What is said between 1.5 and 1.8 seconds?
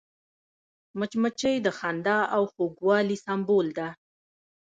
د